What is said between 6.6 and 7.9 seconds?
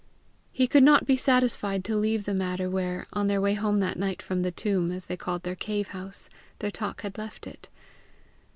talk had left it.